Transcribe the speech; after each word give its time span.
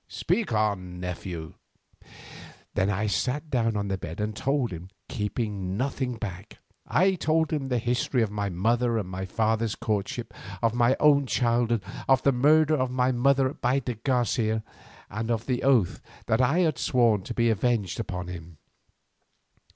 Speak 0.07 0.51
on, 0.51 0.99
nephew." 0.99 1.53
Then 2.73 2.89
I 2.89 3.05
sat 3.05 3.51
down 3.51 3.73
by 3.73 3.83
the 3.83 3.99
bed 3.99 4.19
and 4.19 4.35
told 4.35 4.71
him 4.73 4.85
all, 4.89 4.95
keeping 5.07 5.77
nothing 5.77 6.15
back. 6.17 6.57
I 6.87 7.13
told 7.13 7.53
him 7.53 7.67
the 7.69 7.77
history 7.77 8.23
of 8.23 8.31
my 8.31 8.49
mother 8.49 8.97
and 8.97 9.07
my 9.07 9.25
father's 9.25 9.75
courtship, 9.75 10.33
of 10.59 10.73
my 10.73 10.97
own 10.99 11.27
childhood, 11.27 11.83
of 12.09 12.23
the 12.23 12.31
murder 12.31 12.75
of 12.75 12.89
my 12.89 13.11
mother 13.11 13.53
by 13.53 13.77
de 13.77 13.93
Garcia, 13.93 14.63
and 15.07 15.29
of 15.29 15.45
the 15.45 15.61
oath 15.61 16.01
that 16.25 16.41
I 16.41 16.61
had 16.61 16.79
sworn 16.79 17.21
to 17.21 17.35
be 17.35 17.51
avenged 17.51 17.99
upon 17.99 18.25
him. 18.27 18.57